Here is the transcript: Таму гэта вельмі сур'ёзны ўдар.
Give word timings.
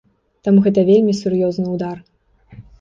Таму 0.47 0.63
гэта 0.67 0.85
вельмі 0.89 1.13
сур'ёзны 1.21 1.67
ўдар. 1.77 2.03